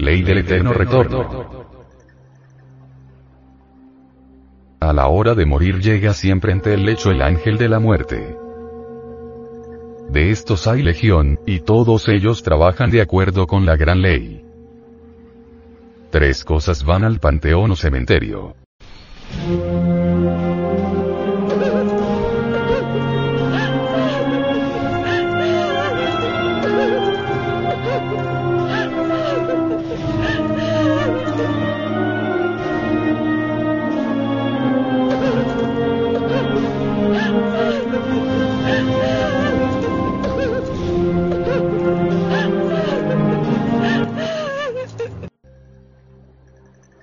[0.00, 1.66] Ley del eterno retorno.
[4.80, 8.34] A la hora de morir llega siempre ante el lecho el ángel de la muerte.
[10.08, 14.42] De estos hay legión, y todos ellos trabajan de acuerdo con la gran ley.
[16.08, 18.54] Tres cosas van al panteón o cementerio.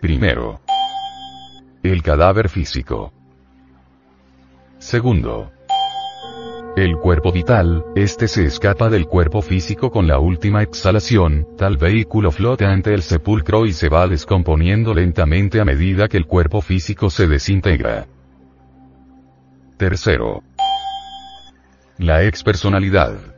[0.08, 0.62] Primero.
[1.84, 3.12] El cadáver físico.
[4.78, 5.52] Segundo.
[6.78, 12.32] El cuerpo vital, este se escapa del cuerpo físico con la última exhalación, tal vehículo
[12.32, 17.10] flota ante el sepulcro y se va descomponiendo lentamente a medida que el cuerpo físico
[17.10, 18.08] se desintegra.
[19.76, 20.42] Tercero.
[21.98, 23.37] La expersonalidad.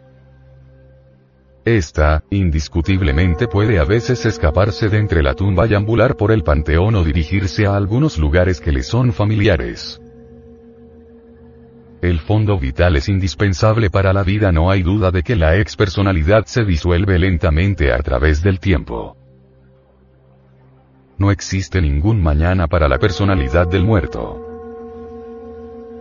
[1.65, 6.95] Esta, indiscutiblemente puede a veces escaparse de entre la tumba y ambular por el panteón
[6.95, 10.01] o dirigirse a algunos lugares que le son familiares.
[12.01, 16.45] El fondo vital es indispensable para la vida, no hay duda de que la expersonalidad
[16.45, 19.17] se disuelve lentamente a través del tiempo.
[21.17, 24.45] No existe ningún mañana para la personalidad del muerto.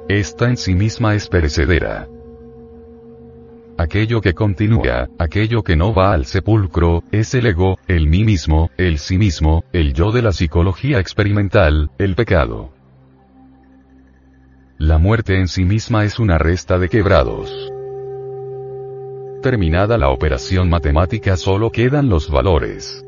[0.08, 2.06] Esta en sí misma es perecedera.
[3.80, 8.70] Aquello que continúa, aquello que no va al sepulcro, es el ego, el mí mismo,
[8.76, 12.72] el sí mismo, el yo de la psicología experimental, el pecado.
[14.78, 17.70] La muerte en sí misma es una resta de quebrados.
[19.44, 23.04] Terminada la operación matemática solo quedan los valores.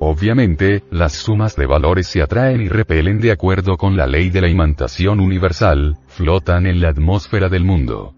[0.00, 4.42] Obviamente, las sumas de valores se atraen y repelen de acuerdo con la ley de
[4.42, 8.12] la imantación universal, flotan en la atmósfera del mundo.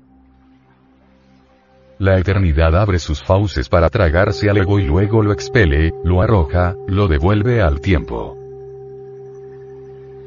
[2.00, 6.75] La eternidad abre sus fauces para tragarse al ego y luego lo expele, lo arroja,
[6.88, 8.38] lo devuelve al tiempo.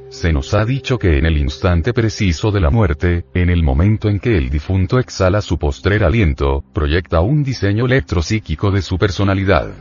[0.10, 4.08] Se nos ha dicho que en el instante preciso de la muerte, en el momento
[4.08, 9.72] en que el difunto exhala su postrer aliento, proyecta un diseño electropsíquico de su personalidad.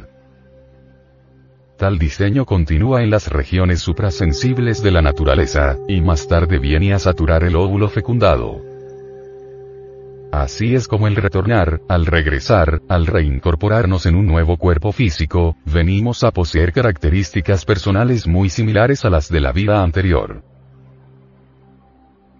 [1.76, 6.98] Tal diseño continúa en las regiones suprasensibles de la naturaleza, y más tarde viene a
[6.98, 8.71] saturar el óvulo fecundado.
[10.32, 16.24] Así es como el retornar, al regresar, al reincorporarnos en un nuevo cuerpo físico, venimos
[16.24, 20.42] a poseer características personales muy similares a las de la vida anterior.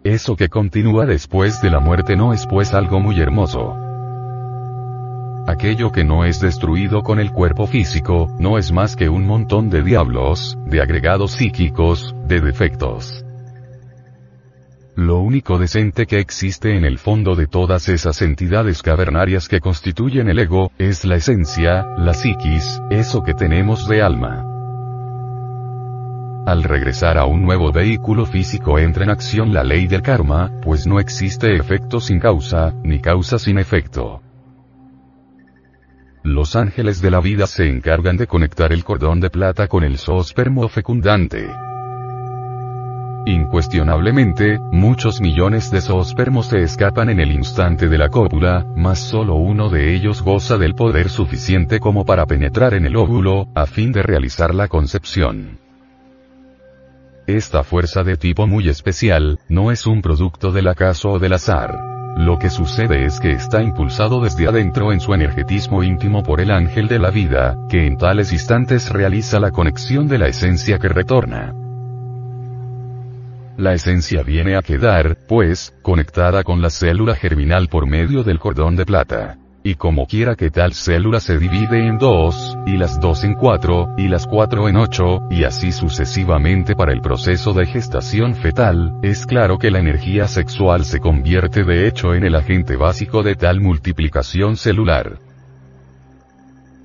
[0.04, 3.76] Eso que continúa después de la muerte no es pues algo muy hermoso.
[5.47, 9.69] Aquello que no es destruido con el cuerpo físico, no es más que un montón
[9.69, 13.22] de diablos, de agregados psíquicos, de defectos.
[14.94, 20.28] Lo único decente que existe en el fondo de todas esas entidades cavernarias que constituyen
[20.28, 24.44] el ego, es la esencia, la psiquis, eso que tenemos de alma.
[26.44, 30.86] Al regresar a un nuevo vehículo físico entra en acción la ley del karma, pues
[30.86, 34.20] no existe efecto sin causa, ni causa sin efecto.
[36.22, 39.97] Los ángeles de la vida se encargan de conectar el cordón de plata con el
[39.97, 41.48] zoospermo fecundante.
[43.25, 49.37] Incuestionablemente, muchos millones de zoospermos se escapan en el instante de la cópula, mas solo
[49.37, 53.93] uno de ellos goza del poder suficiente como para penetrar en el óvulo, a fin
[53.93, 55.60] de realizar la concepción.
[57.28, 61.93] Esta fuerza de tipo muy especial, no es un producto del acaso o del azar.
[62.16, 66.50] Lo que sucede es que está impulsado desde adentro en su energetismo íntimo por el
[66.50, 70.89] ángel de la vida, que en tales instantes realiza la conexión de la esencia que
[70.89, 71.54] retorna.
[73.62, 78.74] La esencia viene a quedar, pues, conectada con la célula germinal por medio del cordón
[78.74, 79.38] de plata.
[79.62, 83.94] Y como quiera que tal célula se divide en dos, y las dos en cuatro,
[83.97, 89.26] y las cuatro en ocho, y así sucesivamente para el proceso de gestación fetal, es
[89.26, 93.60] claro que la energía sexual se convierte de hecho en el agente básico de tal
[93.60, 95.20] multiplicación celular.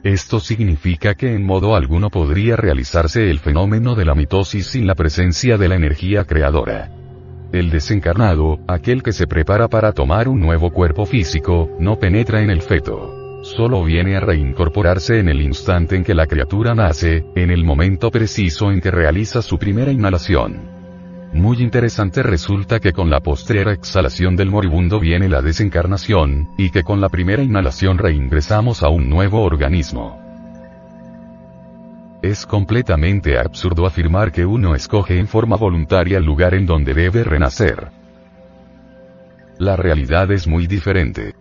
[0.04, 4.96] Esto significa que en modo alguno podría realizarse el fenómeno de la mitosis sin la
[4.96, 6.92] presencia de la energía creadora.
[7.52, 12.50] El desencarnado, aquel que se prepara para tomar un nuevo cuerpo físico, no penetra en
[12.50, 13.42] el feto.
[13.44, 18.12] Solo viene a reincorporarse en el instante en que la criatura nace, en el momento
[18.12, 20.77] preciso en que realiza su primera inhalación.
[21.34, 26.84] Muy interesante resulta que con la postrera exhalación del moribundo viene la desencarnación, y que
[26.84, 30.20] con la primera inhalación reingresamos a un nuevo organismo.
[32.22, 37.24] Es completamente absurdo afirmar que uno escoge en forma voluntaria el lugar en donde debe
[37.24, 37.92] renacer.
[39.60, 41.36] La realidad es muy diferente.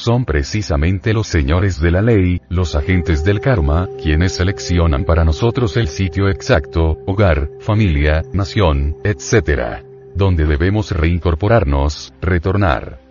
[0.00, 5.76] Son precisamente los señores de la ley, los agentes del karma, quienes seleccionan para nosotros
[5.76, 9.82] el sitio exacto, hogar, familia, nación, etc.
[10.14, 13.07] Donde debemos reincorporarnos, retornar.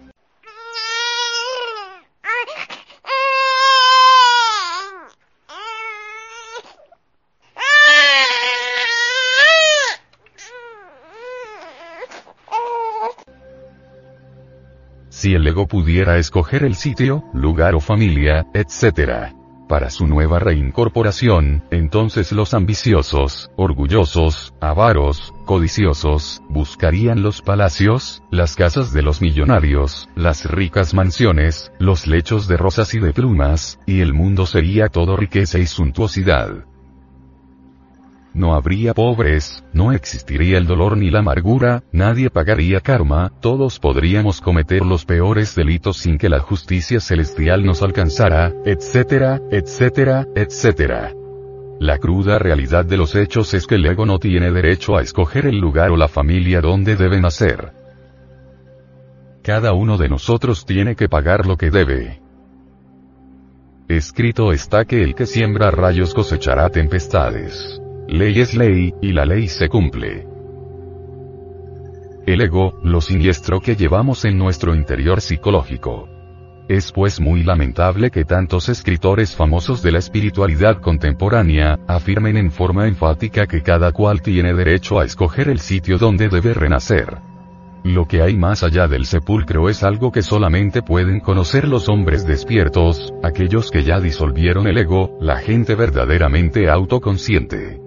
[15.28, 19.34] Si el ego pudiera escoger el sitio, lugar o familia, etc.
[19.68, 28.94] Para su nueva reincorporación, entonces los ambiciosos, orgullosos, avaros, codiciosos, buscarían los palacios, las casas
[28.94, 34.14] de los millonarios, las ricas mansiones, los lechos de rosas y de plumas, y el
[34.14, 36.64] mundo sería todo riqueza y suntuosidad
[38.38, 44.40] no habría pobres, no existiría el dolor ni la amargura, nadie pagaría karma, todos podríamos
[44.40, 51.14] cometer los peores delitos sin que la justicia celestial nos alcanzara, etcétera, etcétera, etcétera.
[51.80, 55.46] La cruda realidad de los hechos es que el ego no tiene derecho a escoger
[55.46, 57.72] el lugar o la familia donde debe nacer.
[59.44, 62.20] Cada uno de nosotros tiene que pagar lo que debe.
[63.88, 67.82] Escrito está que el que siembra rayos cosechará tempestades.
[68.10, 70.26] Ley es ley, y la ley se cumple.
[72.26, 76.08] El ego, lo siniestro que llevamos en nuestro interior psicológico.
[76.70, 82.88] Es pues muy lamentable que tantos escritores famosos de la espiritualidad contemporánea, afirmen en forma
[82.88, 87.18] enfática que cada cual tiene derecho a escoger el sitio donde debe renacer.
[87.84, 92.26] Lo que hay más allá del sepulcro es algo que solamente pueden conocer los hombres
[92.26, 97.87] despiertos, aquellos que ya disolvieron el ego, la gente verdaderamente autoconsciente.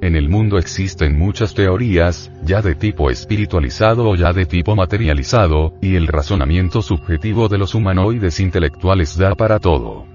[0.00, 5.72] En el mundo existen muchas teorías, ya de tipo espiritualizado o ya de tipo materializado,
[5.80, 10.06] y el razonamiento subjetivo de los humanoides intelectuales da para todo.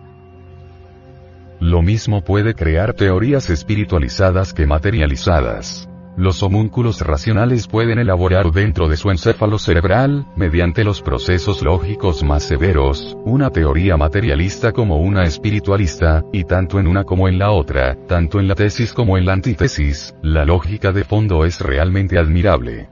[1.60, 5.91] Lo mismo puede crear teorías espiritualizadas que materializadas.
[6.18, 12.44] Los homúnculos racionales pueden elaborar dentro de su encéfalo cerebral, mediante los procesos lógicos más
[12.44, 17.96] severos, una teoría materialista como una espiritualista, y tanto en una como en la otra,
[18.08, 22.90] tanto en la tesis como en la antítesis, la lógica de fondo es realmente admirable.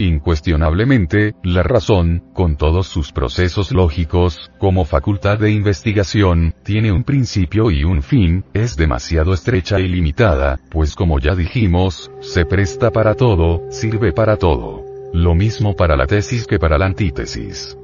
[0.00, 7.70] Incuestionablemente, la razón, con todos sus procesos lógicos, como facultad de investigación, tiene un principio
[7.70, 13.14] y un fin, es demasiado estrecha y limitada, pues como ya dijimos, se presta para
[13.14, 14.86] todo, sirve para todo.
[15.12, 17.76] Lo mismo para la tesis que para la antítesis.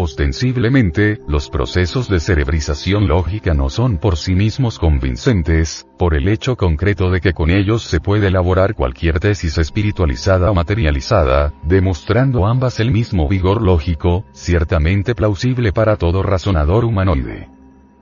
[0.00, 6.54] Ostensiblemente, los procesos de cerebrización lógica no son por sí mismos convincentes, por el hecho
[6.54, 12.78] concreto de que con ellos se puede elaborar cualquier tesis espiritualizada o materializada, demostrando ambas
[12.78, 17.48] el mismo vigor lógico, ciertamente plausible para todo razonador humanoide.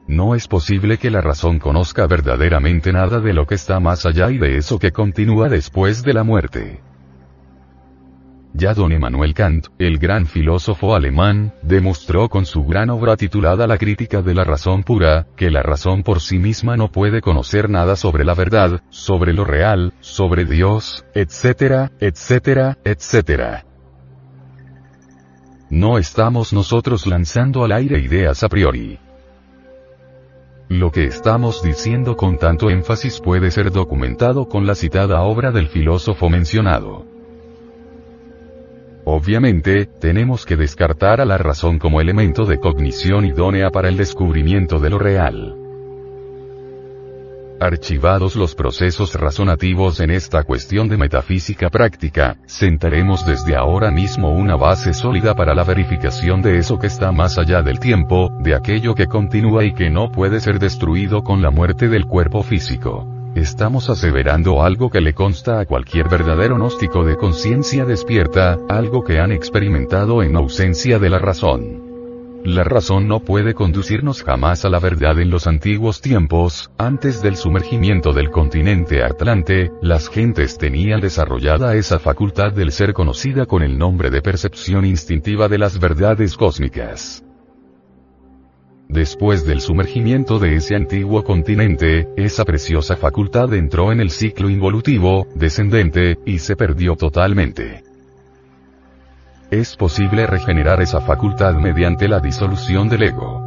[0.07, 4.31] No es posible que la razón conozca verdaderamente nada de lo que está más allá
[4.31, 6.83] y de eso que continúa después de la muerte.
[8.59, 13.77] Ya don Emmanuel Kant, el gran filósofo alemán, demostró con su gran obra titulada La
[13.77, 17.97] crítica de la razón pura, que la razón por sí misma no puede conocer nada
[17.97, 23.67] sobre la verdad, sobre lo real, sobre Dios, etcétera, etcétera, etcétera.
[25.69, 28.99] No estamos nosotros lanzando al aire ideas a priori.
[30.71, 35.69] Lo que estamos diciendo con tanto énfasis puede ser documentado con la citada obra del
[35.69, 37.16] filósofo mencionado.
[39.09, 44.81] Obviamente, tenemos que descartar a la razón como elemento de cognición idónea para el descubrimiento
[44.81, 45.55] de lo real.
[47.61, 54.57] Archivados los procesos razonativos en esta cuestión de metafísica práctica, sentaremos desde ahora mismo una
[54.57, 58.97] base sólida para la verificación de eso que está más allá del tiempo, de aquello
[58.97, 63.16] que continúa y que no puede ser destruido con la muerte del cuerpo físico.
[63.37, 69.21] Estamos aseverando algo que le consta a cualquier verdadero gnóstico de conciencia despierta, algo que
[69.21, 72.41] han experimentado en ausencia de la razón.
[72.47, 77.37] La razón no puede conducirnos jamás a la verdad en los antiguos tiempos, antes del
[77.37, 83.77] sumergimiento del continente Atlante, las gentes tenían desarrollada esa facultad del ser conocida con el
[83.77, 87.26] nombre de percepción instintiva de las verdades cósmicas.
[88.89, 95.27] Después del sumergimiento de ese antiguo continente, esa preciosa facultad entró en el ciclo involutivo,
[95.35, 97.83] descendente, y se perdió totalmente.
[99.51, 103.45] Es posible regenerar esa facultad mediante la disolución del ego.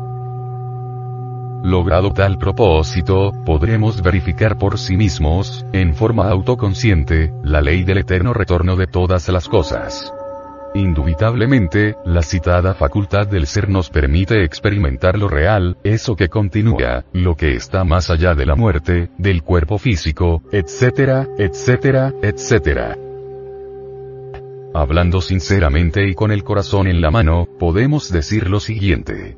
[1.64, 8.34] logrado tal propósito, podremos verificar por sí mismos, en forma autoconsciente, la ley del eterno
[8.34, 10.14] retorno de todas las cosas.
[10.76, 17.36] Indubitablemente, la citada facultad del ser nos permite experimentar lo real, eso que continúa, lo
[17.36, 22.98] que está más allá de la muerte, del cuerpo físico, etcétera, etcétera, etcétera.
[24.74, 29.38] Hablando sinceramente y con el corazón en la mano, podemos decir lo siguiente.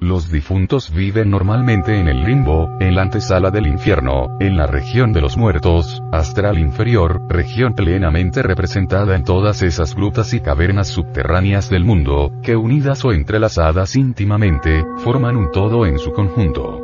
[0.00, 5.12] Los difuntos viven normalmente en el limbo, en la antesala del infierno, en la región
[5.12, 11.68] de los muertos, astral inferior, región plenamente representada en todas esas grutas y cavernas subterráneas
[11.68, 16.80] del mundo, que unidas o entrelazadas íntimamente, forman un todo en su conjunto.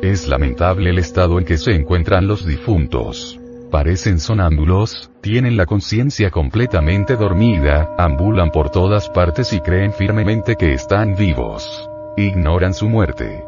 [0.00, 3.40] Es lamentable el estado en que se encuentran los difuntos.
[3.70, 10.72] Parecen sonámbulos, tienen la conciencia completamente dormida, ambulan por todas partes y creen firmemente que
[10.72, 11.86] están vivos.
[12.16, 13.44] Ignoran su muerte.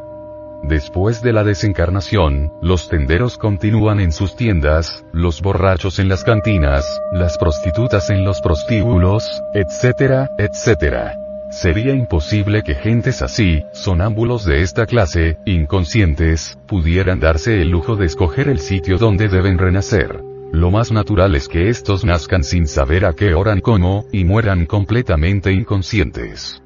[0.63, 7.01] Después de la desencarnación, los tenderos continúan en sus tiendas, los borrachos en las cantinas,
[7.13, 11.15] las prostitutas en los prostíbulos, etcétera, etcétera.
[11.51, 18.07] Sería imposible que gentes así, sonámbulos de esta clase, inconscientes, pudieran darse el lujo de
[18.07, 20.23] escoger el sitio donde deben renacer.
[20.53, 24.25] Lo más natural es que estos nazcan sin saber a qué hora ni cómo, y
[24.25, 26.63] mueran completamente inconscientes.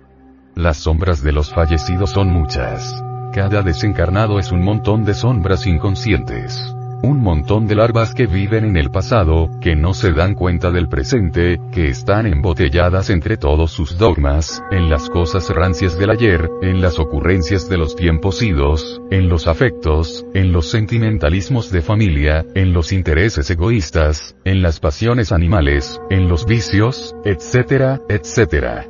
[0.54, 3.02] Las sombras de los fallecidos son muchas.
[3.32, 6.62] Cada desencarnado es un montón de sombras inconscientes.
[7.04, 10.88] Un montón de larvas que viven en el pasado, que no se dan cuenta del
[10.88, 16.80] presente, que están embotelladas entre todos sus dogmas, en las cosas rancias del ayer, en
[16.80, 22.72] las ocurrencias de los tiempos idos, en los afectos, en los sentimentalismos de familia, en
[22.72, 28.86] los intereses egoístas, en las pasiones animales, en los vicios, etcétera, etcétera.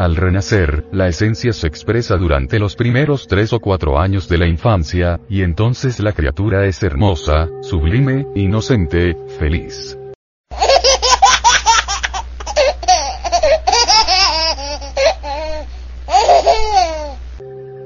[0.00, 4.46] Al renacer, la esencia se expresa durante los primeros tres o cuatro años de la
[4.46, 9.98] infancia, y entonces la criatura es hermosa, sublime, inocente, feliz.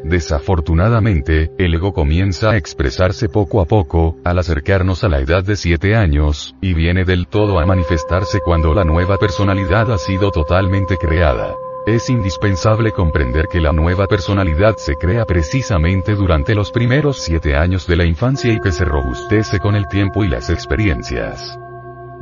[0.04, 5.56] Desafortunadamente, el ego comienza a expresarse poco a poco, al acercarnos a la edad de
[5.56, 10.96] siete años, y viene del todo a manifestarse cuando la nueva personalidad ha sido totalmente
[10.96, 11.56] creada.
[11.86, 17.86] Es indispensable comprender que la nueva personalidad se crea precisamente durante los primeros siete años
[17.86, 21.58] de la infancia y que se robustece con el tiempo y las experiencias.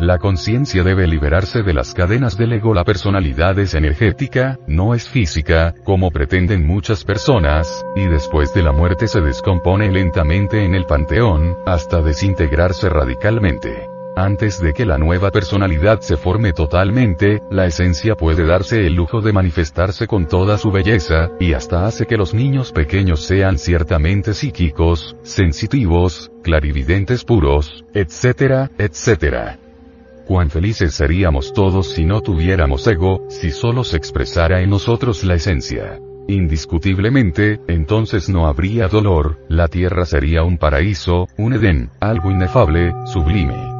[0.01, 2.75] La conciencia debe liberarse de las cadenas del ego.
[2.75, 8.73] La personalidad es energética, no es física, como pretenden muchas personas, y después de la
[8.73, 13.92] muerte se descompone lentamente en el panteón, hasta desintegrarse radicalmente.
[14.15, 19.23] Antes de que la nueva personalidad se forme totalmente, la esencia puede darse el lujo
[19.23, 24.35] de manifestarse con toda su belleza, y hasta hace que los niños pequeños sean ciertamente
[24.35, 29.59] psíquicos, sensitivos, clarividentes puros, etcétera, etcétera.
[30.27, 35.37] Cuán felices seríamos todos si no tuviéramos ego, si solo se expresara en nosotros la
[35.37, 35.99] esencia.
[36.29, 43.72] Indiscutiblemente, entonces no habría dolor, la tierra sería un paraíso, un Edén, algo inefable, sublime.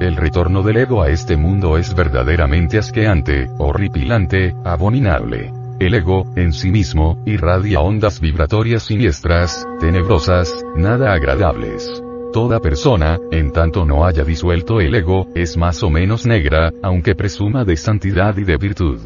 [0.00, 5.52] El retorno del ego a este mundo es verdaderamente asqueante, horripilante, abominable.
[5.78, 12.02] El ego, en sí mismo, irradia ondas vibratorias siniestras, tenebrosas, nada agradables.
[12.32, 17.14] Toda persona, en tanto no haya disuelto el ego, es más o menos negra, aunque
[17.14, 18.98] presuma de santidad y de virtud.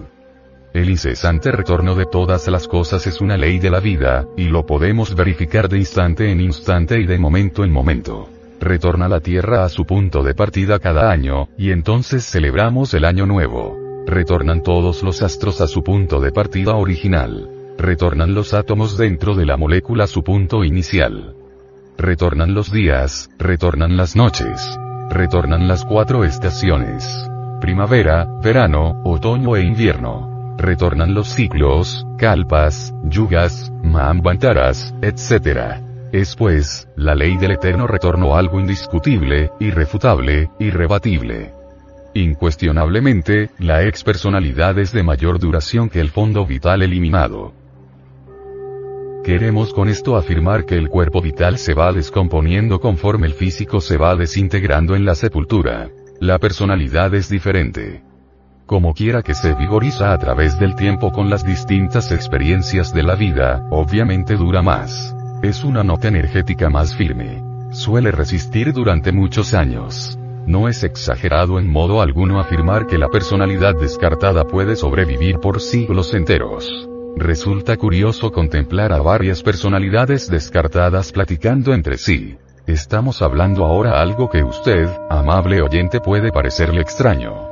[0.72, 4.64] El incesante retorno de todas las cosas es una ley de la vida, y lo
[4.64, 8.30] podemos verificar de instante en instante y de momento en momento
[8.60, 13.26] retorna la Tierra a su punto de partida cada año, y entonces celebramos el año
[13.26, 13.76] nuevo.
[14.06, 17.50] Retornan todos los astros a su punto de partida original.
[17.76, 21.34] Retornan los átomos dentro de la molécula a su punto inicial.
[21.96, 24.78] Retornan los días, retornan las noches.
[25.10, 27.06] Retornan las cuatro estaciones.
[27.60, 30.54] Primavera, verano, otoño e invierno.
[30.56, 35.87] Retornan los ciclos, kalpas, yugas, mahambantaras, etc.
[36.12, 41.52] Es pues, la ley del eterno retorno algo indiscutible, irrefutable, irrebatible.
[42.14, 47.52] Incuestionablemente, la expersonalidad es de mayor duración que el fondo vital eliminado.
[49.22, 53.98] Queremos con esto afirmar que el cuerpo vital se va descomponiendo conforme el físico se
[53.98, 55.90] va desintegrando en la sepultura.
[56.20, 58.02] La personalidad es diferente.
[58.64, 63.14] Como quiera que se vigoriza a través del tiempo con las distintas experiencias de la
[63.14, 65.14] vida, obviamente dura más.
[65.42, 67.44] Es una nota energética más firme.
[67.70, 70.18] Suele resistir durante muchos años.
[70.46, 76.12] No es exagerado en modo alguno afirmar que la personalidad descartada puede sobrevivir por siglos
[76.12, 76.68] enteros.
[77.16, 82.36] Resulta curioso contemplar a varias personalidades descartadas platicando entre sí.
[82.66, 87.47] Estamos hablando ahora algo que usted, amable oyente, puede parecerle extraño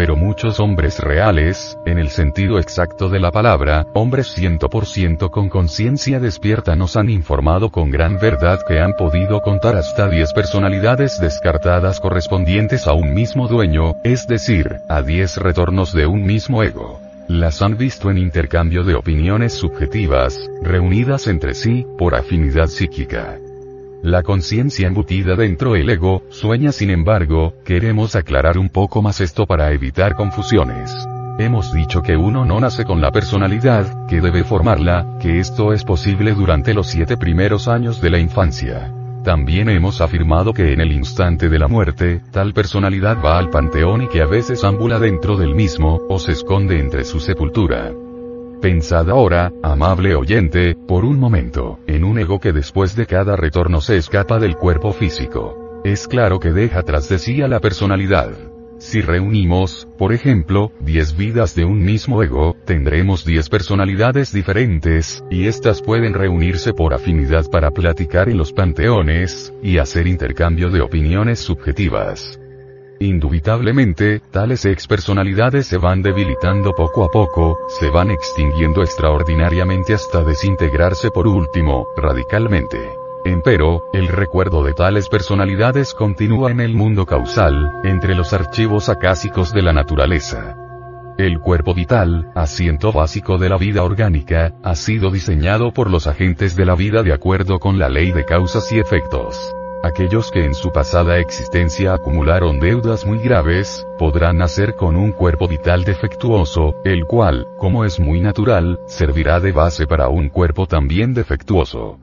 [0.00, 6.18] pero muchos hombres reales, en el sentido exacto de la palabra, hombres 100% con conciencia
[6.18, 12.00] despierta nos han informado con gran verdad que han podido contar hasta 10 personalidades descartadas
[12.00, 16.98] correspondientes a un mismo dueño, es decir, a 10 retornos de un mismo ego.
[17.28, 23.36] Las han visto en intercambio de opiniones subjetivas, reunidas entre sí, por afinidad psíquica.
[24.02, 29.46] La conciencia embutida dentro del ego, sueña sin embargo, queremos aclarar un poco más esto
[29.46, 30.90] para evitar confusiones.
[31.38, 35.84] Hemos dicho que uno no nace con la personalidad, que debe formarla, que esto es
[35.84, 38.90] posible durante los siete primeros años de la infancia.
[39.22, 44.02] También hemos afirmado que en el instante de la muerte, tal personalidad va al panteón
[44.02, 47.92] y que a veces ambula dentro del mismo, o se esconde entre su sepultura.
[48.60, 53.80] Pensad ahora, amable oyente, por un momento, en un ego que después de cada retorno
[53.80, 55.80] se escapa del cuerpo físico.
[55.84, 58.32] Es claro que deja tras de sí a la personalidad.
[58.78, 65.46] Si reunimos, por ejemplo, 10 vidas de un mismo ego, tendremos 10 personalidades diferentes, y
[65.46, 71.38] éstas pueden reunirse por afinidad para platicar en los panteones, y hacer intercambio de opiniones
[71.38, 72.39] subjetivas.
[73.02, 81.10] Indubitablemente, tales expersonalidades se van debilitando poco a poco, se van extinguiendo extraordinariamente hasta desintegrarse
[81.10, 82.76] por último, radicalmente.
[83.24, 89.54] Empero, el recuerdo de tales personalidades continúa en el mundo causal, entre los archivos acásicos
[89.54, 90.58] de la naturaleza.
[91.16, 96.54] El cuerpo vital, asiento básico de la vida orgánica, ha sido diseñado por los agentes
[96.54, 99.54] de la vida de acuerdo con la ley de causas y efectos.
[99.82, 105.48] Aquellos que en su pasada existencia acumularon deudas muy graves, podrán nacer con un cuerpo
[105.48, 111.14] vital defectuoso, el cual, como es muy natural, servirá de base para un cuerpo también
[111.14, 111.98] defectuoso.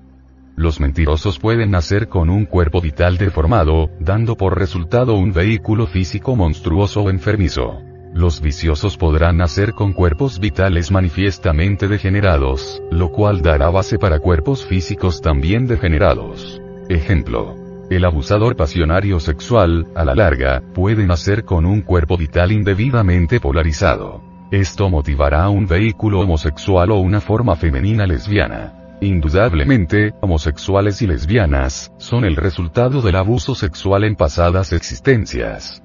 [0.55, 6.35] Los mentirosos pueden nacer con un cuerpo vital deformado, dando por resultado un vehículo físico
[6.35, 7.79] monstruoso o enfermizo.
[8.11, 14.65] Los viciosos podrán nacer con cuerpos vitales manifiestamente degenerados, lo cual dará base para cuerpos
[14.65, 16.59] físicos también degenerados.
[16.89, 17.66] Ejemplo.
[17.89, 24.21] El abusador pasionario sexual, a la larga, puede nacer con un cuerpo vital indebidamente polarizado.
[24.51, 28.97] Esto motivará un vehículo homosexual o una forma femenina lesbiana.
[28.99, 35.81] Indudablemente, homosexuales y lesbianas, son el resultado del abuso sexual en pasadas existencias.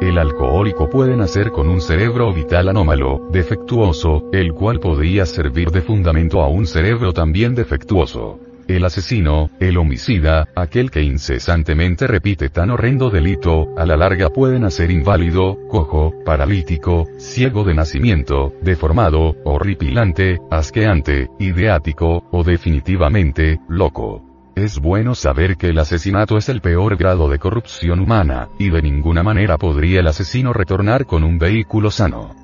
[0.00, 5.82] El alcohólico puede nacer con un cerebro vital anómalo, defectuoso, el cual podría servir de
[5.82, 8.40] fundamento a un cerebro también defectuoso.
[8.66, 14.58] El asesino, el homicida, aquel que incesantemente repite tan horrendo delito, a la larga puede
[14.58, 24.22] nacer inválido, cojo, paralítico, ciego de nacimiento, deformado, horripilante, asqueante, ideático, o definitivamente, loco.
[24.56, 28.80] Es bueno saber que el asesinato es el peor grado de corrupción humana, y de
[28.80, 32.34] ninguna manera podría el asesino retornar con un vehículo sano.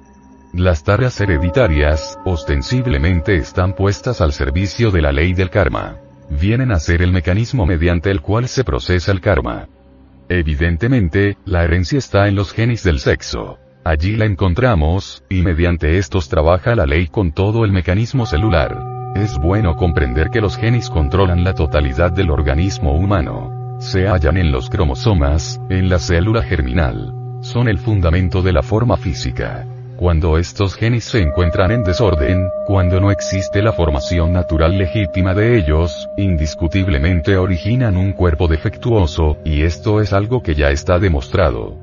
[0.52, 5.96] Las tareas hereditarias, ostensiblemente están puestas al servicio de la ley del karma
[6.30, 9.68] vienen a ser el mecanismo mediante el cual se procesa el karma.
[10.28, 13.58] Evidentemente, la herencia está en los genes del sexo.
[13.84, 18.78] Allí la encontramos, y mediante estos trabaja la ley con todo el mecanismo celular.
[19.16, 23.76] Es bueno comprender que los genes controlan la totalidad del organismo humano.
[23.80, 27.12] Se hallan en los cromosomas, en la célula germinal.
[27.40, 29.66] Son el fundamento de la forma física.
[30.00, 35.58] Cuando estos genes se encuentran en desorden, cuando no existe la formación natural legítima de
[35.58, 41.76] ellos, indiscutiblemente originan un cuerpo defectuoso, y esto es algo que ya está demostrado.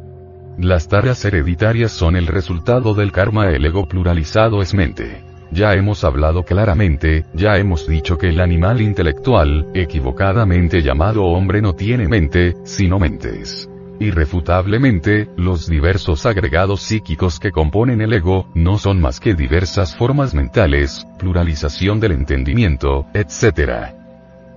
[0.58, 5.24] Las tareas hereditarias son el resultado del karma el ego pluralizado es mente.
[5.52, 11.76] Ya hemos hablado claramente, ya hemos dicho que el animal intelectual, equivocadamente llamado hombre no
[11.76, 13.70] tiene mente, sino mentes.
[14.00, 20.36] Irrefutablemente, los diversos agregados psíquicos que componen el ego, no son más que diversas formas
[20.36, 23.96] mentales, pluralización del entendimiento, etc.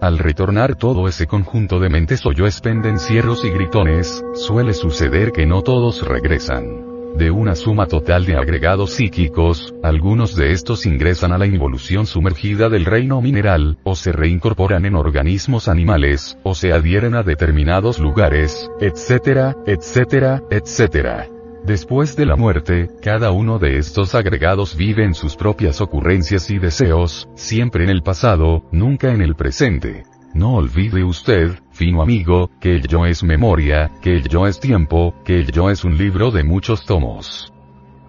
[0.01, 5.47] Al retornar todo ese conjunto de mentes o yo pendencieros y gritones, suele suceder que
[5.47, 6.90] no todos regresan.
[7.17, 12.69] De una suma total de agregados psíquicos, algunos de estos ingresan a la involución sumergida
[12.69, 18.71] del reino mineral, o se reincorporan en organismos animales, o se adhieren a determinados lugares,
[18.81, 21.29] etcétera, etcétera, etcétera.
[21.65, 26.59] Después de la muerte, cada uno de estos agregados vive en sus propias ocurrencias y
[26.59, 30.05] deseos, siempre en el pasado, nunca en el presente.
[30.35, 35.15] No olvide usted, fino amigo, que el yo es memoria, que el yo es tiempo,
[35.25, 37.53] que el yo es un libro de muchos tomos.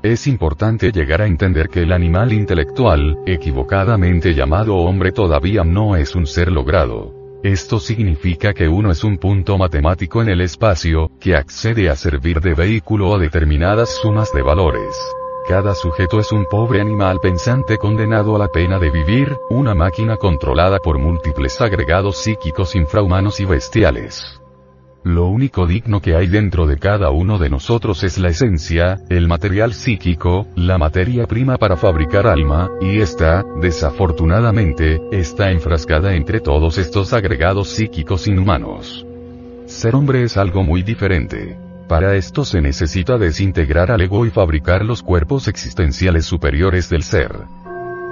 [0.03, 6.15] Es importante llegar a entender que el animal intelectual, equivocadamente llamado hombre todavía no es
[6.15, 7.13] un ser logrado.
[7.43, 12.39] Esto significa que uno es un punto matemático en el espacio, que accede a servir
[12.39, 14.95] de vehículo a determinadas sumas de valores.
[15.51, 20.15] Cada sujeto es un pobre animal pensante condenado a la pena de vivir, una máquina
[20.15, 24.39] controlada por múltiples agregados psíquicos infrahumanos y bestiales.
[25.03, 29.27] Lo único digno que hay dentro de cada uno de nosotros es la esencia, el
[29.27, 36.77] material psíquico, la materia prima para fabricar alma, y esta, desafortunadamente, está enfrascada entre todos
[36.77, 39.05] estos agregados psíquicos inhumanos.
[39.65, 41.70] Ser hombre es algo muy diferente.
[41.91, 47.33] Para esto se necesita desintegrar al ego y fabricar los cuerpos existenciales superiores del ser.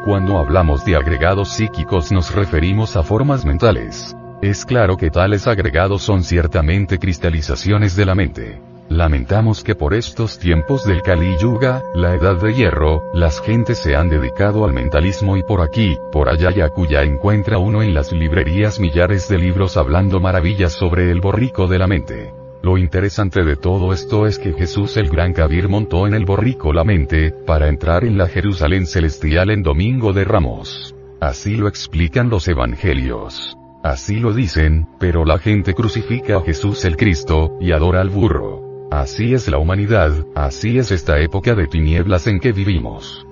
[0.03, 6.01] Cuando hablamos de agregados psíquicos nos referimos a formas mentales, es claro que tales agregados
[6.01, 8.61] son ciertamente cristalizaciones de la mente.
[8.89, 13.95] Lamentamos que por estos tiempos del Kali Yuga, la edad de hierro, las gentes se
[13.95, 18.11] han dedicado al mentalismo y por aquí, por allá y acuya encuentra uno en las
[18.11, 22.33] librerías millares de libros hablando maravillas sobre el borrico de la mente.
[22.69, 26.71] Lo interesante de todo esto es que Jesús el Gran Kabir montó en el borrico
[26.71, 30.93] la mente, para entrar en la Jerusalén celestial en Domingo de Ramos.
[31.19, 33.57] Así lo explican los evangelios.
[33.83, 38.87] Así lo dicen, pero la gente crucifica a Jesús el Cristo, y adora al burro.
[38.91, 43.25] Así es la humanidad, así es esta época de tinieblas en que vivimos.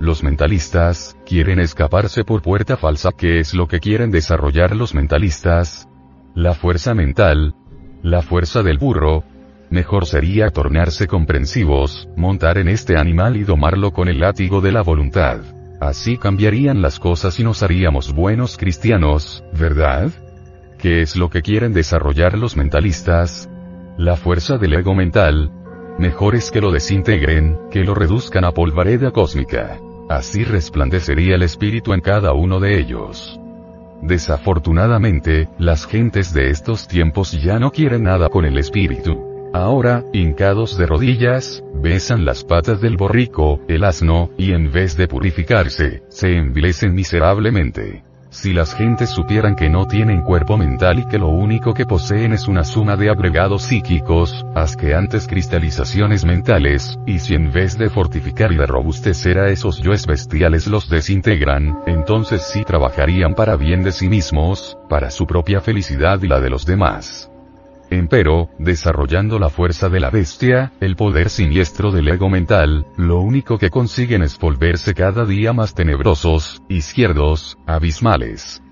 [0.00, 3.12] Los mentalistas, quieren escaparse por puerta falsa.
[3.12, 5.88] ¿Qué es lo que quieren desarrollar los mentalistas?
[6.34, 7.54] La fuerza mental.
[8.02, 9.22] La fuerza del burro.
[9.70, 14.82] Mejor sería tornarse comprensivos, montar en este animal y domarlo con el látigo de la
[14.82, 15.38] voluntad.
[15.80, 20.10] Así cambiarían las cosas y nos haríamos buenos cristianos, ¿verdad?
[20.78, 23.48] ¿Qué es lo que quieren desarrollar los mentalistas?
[23.96, 25.52] La fuerza del ego mental.
[25.98, 29.78] Mejor es que lo desintegren, que lo reduzcan a polvareda cósmica.
[30.08, 33.38] Así resplandecería el espíritu en cada uno de ellos.
[34.02, 39.32] Desafortunadamente, las gentes de estos tiempos ya no quieren nada con el espíritu.
[39.54, 45.06] Ahora, hincados de rodillas, besan las patas del borrico, el asno, y en vez de
[45.06, 48.02] purificarse, se envilecen miserablemente.
[48.32, 52.32] Si las gentes supieran que no tienen cuerpo mental y que lo único que poseen
[52.32, 58.50] es una suma de agregados psíquicos, asqueantes cristalizaciones mentales, y si en vez de fortificar
[58.50, 63.92] y de robustecer a esos yoes bestiales los desintegran, entonces sí trabajarían para bien de
[63.92, 67.31] sí mismos, para su propia felicidad y la de los demás.
[67.92, 73.58] Empero, desarrollando la fuerza de la bestia, el poder siniestro del ego mental, lo único
[73.58, 78.62] que consiguen es volverse cada día más tenebrosos, izquierdos, abismales.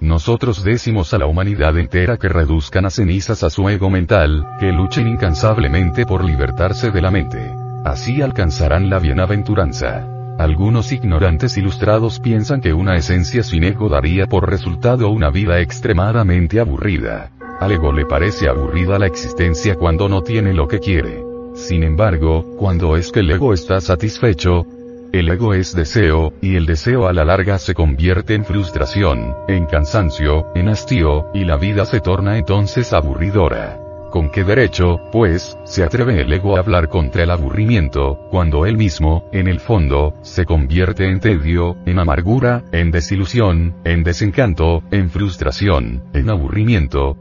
[0.00, 4.70] Nosotros decimos a la humanidad entera que reduzcan a cenizas a su ego mental, que
[4.70, 7.50] luchen incansablemente por libertarse de la mente.
[7.86, 10.06] Así alcanzarán la bienaventuranza.
[10.38, 16.60] Algunos ignorantes ilustrados piensan que una esencia sin ego daría por resultado una vida extremadamente
[16.60, 17.30] aburrida.
[17.60, 21.24] Al ego le parece aburrida la existencia cuando no tiene lo que quiere.
[21.54, 24.64] Sin embargo, cuando es que el ego está satisfecho,
[25.12, 29.66] el ego es deseo, y el deseo a la larga se convierte en frustración, en
[29.66, 33.80] cansancio, en hastío, y la vida se torna entonces aburridora.
[34.10, 38.76] ¿Con qué derecho, pues, se atreve el ego a hablar contra el aburrimiento, cuando él
[38.76, 45.10] mismo, en el fondo, se convierte en tedio, en amargura, en desilusión, en desencanto, en
[45.10, 47.16] frustración, en aburrimiento,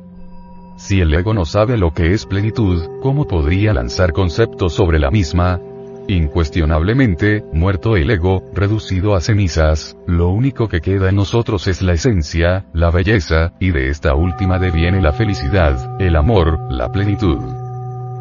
[0.78, 5.10] si el ego no sabe lo que es plenitud, ¿cómo podría lanzar conceptos sobre la
[5.10, 5.60] misma?
[6.08, 11.94] Incuestionablemente, muerto el ego, reducido a cenizas, lo único que queda en nosotros es la
[11.94, 17.40] esencia, la belleza, y de esta última deviene la felicidad, el amor, la plenitud.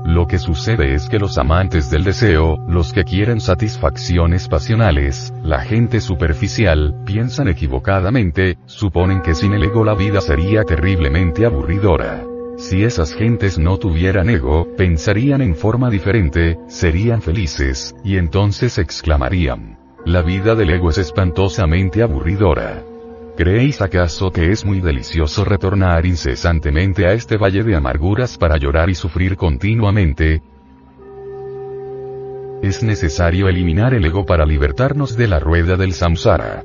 [0.04, 5.60] Lo que sucede es que los amantes del deseo, los que quieren satisfacciones pasionales, la
[5.60, 12.35] gente superficial, piensan equivocadamente, suponen que sin el ego la vida sería terriblemente aburridora.
[12.56, 19.78] Si esas gentes no tuvieran ego, pensarían en forma diferente, serían felices, y entonces exclamarían.
[20.06, 22.82] La vida del ego es espantosamente aburridora.
[23.36, 28.88] ¿Creéis acaso que es muy delicioso retornar incesantemente a este valle de amarguras para llorar
[28.88, 30.40] y sufrir continuamente?
[32.62, 36.64] Es necesario eliminar el ego para libertarnos de la rueda del samsara.